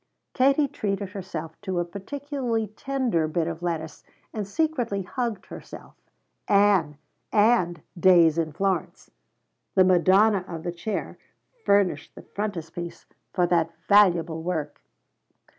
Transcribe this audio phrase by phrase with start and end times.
[0.33, 5.93] Katie treated herself to a particularly tender bit of lettuce and secretly hugged herself,
[6.47, 6.97] Ann,
[7.31, 9.11] and "Days in Florence."
[9.75, 11.19] The Madonna of the Chair
[11.65, 14.81] furnished the frontispiece for that valuable work.